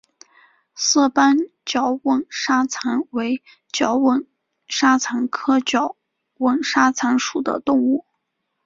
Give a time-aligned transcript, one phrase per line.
[0.73, 4.25] 色斑角吻沙蚕为角吻
[4.67, 5.95] 沙蚕科角
[6.39, 8.03] 吻沙蚕属的动物。